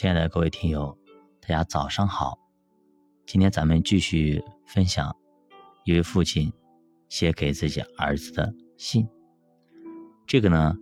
[0.00, 0.96] 亲爱的各位听友，
[1.40, 2.38] 大家早上好。
[3.26, 5.12] 今天咱们继续分享
[5.84, 6.52] 一位父亲
[7.08, 9.08] 写给自己儿子的信。
[10.24, 10.76] 这个呢，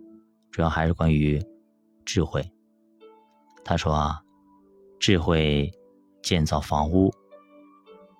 [0.51, 1.43] 主要还是关于
[2.05, 2.47] 智慧。
[3.65, 4.21] 他说啊，
[4.99, 5.71] 智慧
[6.21, 7.11] 建造房屋，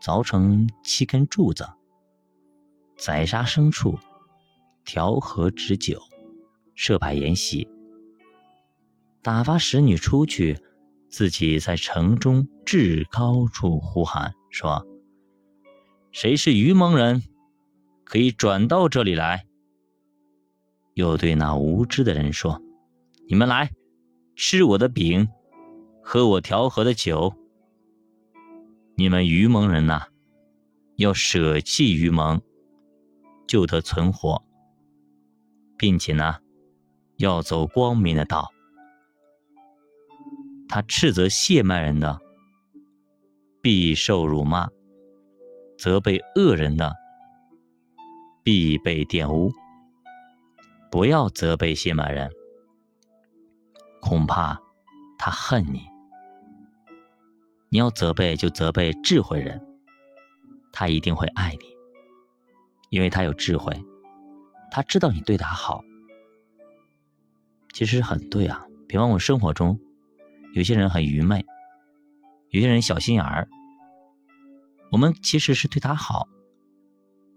[0.02, 1.70] 凿成七根柱子，
[2.98, 4.00] 宰杀牲畜，
[4.84, 6.02] 调和止酒，
[6.73, 7.70] 设摆筵席，
[9.21, 10.59] 打发使女出去。
[11.10, 14.86] 自己在城中至高处呼喊说
[16.11, 17.24] ：“谁是愚蒙人，
[18.04, 19.46] 可以转到这里来。”
[20.96, 22.61] 又对那无知的人说
[23.30, 23.71] ：“你们来，
[24.36, 25.30] 吃我的饼，
[26.04, 27.33] 喝我调和的酒。
[28.96, 30.08] 你们愚蒙人呐，
[30.96, 32.42] 要舍弃愚蒙，
[33.47, 34.44] 就得存活，
[35.78, 36.38] 并且呢，
[37.17, 38.52] 要走光明的道。”
[40.70, 42.20] 他斥责谢曼人的，
[43.62, 44.67] 必受辱骂；
[45.78, 46.94] 责备恶人的，
[48.44, 49.52] 必被玷污。
[50.91, 52.30] 不要责备谢曼人，
[54.02, 54.59] 恐怕
[55.17, 55.81] 他恨你。
[57.69, 59.61] 你要责备，就责备智慧人，
[60.72, 61.66] 他一定会爱你，
[62.89, 63.73] 因为他有智慧，
[64.72, 65.84] 他知道你对他好。
[67.73, 69.80] 其实很对啊，比方我生活中。
[70.58, 71.45] 有些人很愚昧，
[72.50, 73.47] 有些人小心眼儿。
[74.91, 76.27] 我们其实是对他好，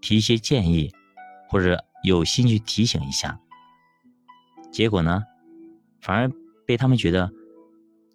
[0.01, 0.91] 提一些建议，
[1.47, 3.39] 或者有心去提醒一下。
[4.71, 5.21] 结果呢，
[6.01, 6.31] 反而
[6.65, 7.31] 被他们觉得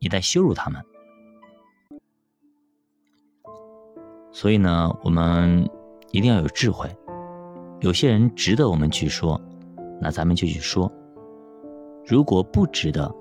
[0.01, 0.85] 你在羞辱他们。
[4.33, 5.71] 所以呢，我们
[6.11, 6.93] 一定要有智慧。
[7.81, 9.41] 有些人值得我们去说，
[10.01, 10.91] 那咱们就去说；
[12.05, 13.15] 如果不值得，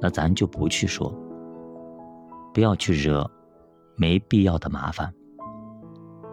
[0.00, 1.12] 那咱就不去说，
[2.52, 3.30] 不要去惹
[3.96, 5.12] 没必要的麻烦，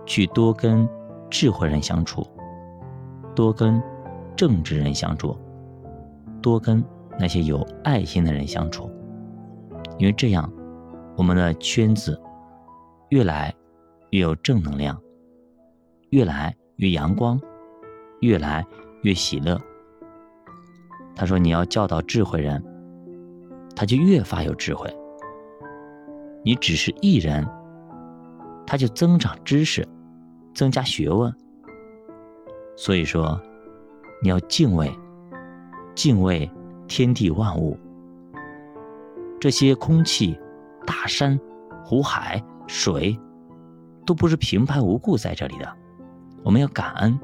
[0.05, 0.87] 去多跟
[1.29, 2.25] 智慧人相处，
[3.35, 3.81] 多跟
[4.35, 5.37] 正直人相处，
[6.41, 6.83] 多跟
[7.19, 8.89] 那些有爱心的人相处，
[9.97, 10.51] 因为这样，
[11.15, 12.19] 我们的圈子
[13.09, 13.53] 越来
[14.09, 14.99] 越有正能量，
[16.09, 17.39] 越来越阳光，
[18.21, 18.65] 越来
[19.03, 19.57] 越喜乐。
[21.15, 22.63] 他说：“你要教导智慧人。”
[23.81, 24.95] 他就越发有智慧。
[26.45, 27.43] 你只是一人，
[28.63, 29.83] 他就增长知识，
[30.53, 31.33] 增加学问。
[32.77, 33.41] 所以说，
[34.21, 34.95] 你要敬畏，
[35.95, 36.47] 敬畏
[36.87, 37.75] 天地万物。
[39.39, 40.39] 这些空气、
[40.85, 41.39] 大山、
[41.83, 43.19] 湖海、水，
[44.05, 45.67] 都不是平白无故在这里的。
[46.43, 47.19] 我们要感恩。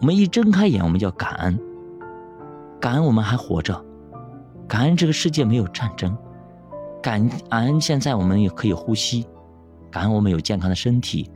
[0.00, 1.60] 我们一睁开眼，我们就要感恩，
[2.80, 3.84] 感恩我们还活着。
[4.68, 6.16] 感恩这个世界没有战争，
[7.02, 9.26] 感恩现在我们也可以呼吸，
[9.90, 11.30] 感恩我们有健康的身体，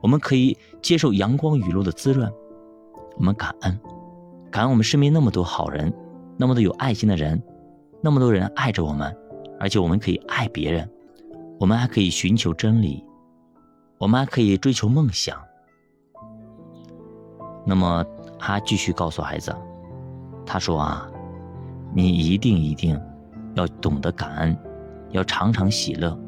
[0.00, 2.32] 我们可以接受阳光雨露的滋润，
[3.16, 3.78] 我们感恩，
[4.50, 5.92] 感恩我们身边那么多好人，
[6.38, 7.42] 那么多有爱心的人，
[8.00, 9.14] 那么多人爱着我们，
[9.58, 10.90] 而且我们可以爱别人，
[11.58, 13.04] 我们还可以寻求真理，
[13.98, 15.38] 我们还可以追求梦想。
[17.66, 18.02] 那么
[18.38, 19.54] 他继续告诉孩子，
[20.46, 21.10] 他说啊。
[21.92, 23.00] 你一定一定
[23.54, 24.56] 要懂得感恩，
[25.10, 26.18] 要常常喜乐。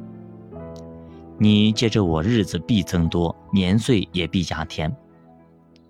[1.39, 4.95] 你借着我日子必增多，年岁也必加添。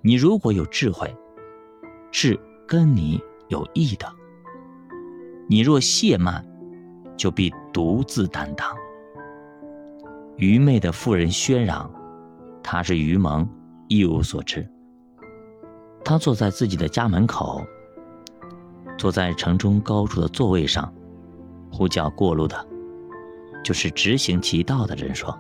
[0.01, 1.15] 你如果有智慧，
[2.11, 4.07] 是跟你有益的；
[5.49, 6.45] 你若懈慢，
[7.17, 8.69] 就必独自担当。
[10.37, 11.91] 愚昧的妇人喧嚷，
[12.63, 13.49] 他是愚蒙，
[13.89, 14.67] 一无所知。
[16.05, 17.65] 他坐在自己的家门口。
[19.03, 20.95] 坐在城中高处的座位上，
[21.73, 22.55] 呼叫过路的，
[23.65, 25.37] 就是执行其道的人说：“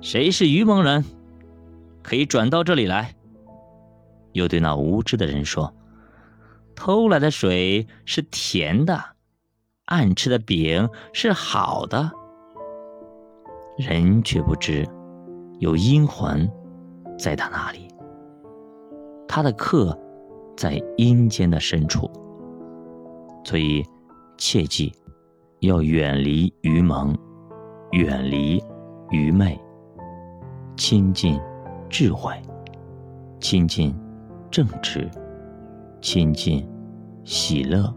[0.00, 1.04] 谁是愚蒙人，
[2.00, 3.12] 可以转到这里来。”
[4.34, 5.74] 又对那无知的人说
[6.76, 9.02] ：“偷来的水是甜的，
[9.86, 12.08] 暗吃的饼是好的。”
[13.76, 14.86] 人却不知，
[15.58, 16.48] 有阴魂
[17.18, 17.88] 在他那里，
[19.26, 19.98] 他的客
[20.56, 22.08] 在阴间的深处。
[23.44, 23.84] 所以，
[24.36, 24.92] 切记
[25.60, 27.16] 要远离愚蒙，
[27.92, 28.62] 远离
[29.10, 29.58] 愚昧，
[30.76, 31.40] 亲近
[31.88, 32.34] 智慧，
[33.40, 33.94] 亲近
[34.50, 35.08] 正直，
[36.00, 36.68] 亲近
[37.24, 37.94] 喜乐。